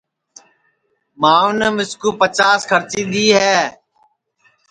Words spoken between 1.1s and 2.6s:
ماںٚو مِسکُو پچاس